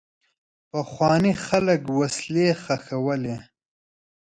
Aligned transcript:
پخواني 0.71 1.33
خلک 1.45 1.81
وسلې 1.99 2.47
ښخولې. 2.63 3.35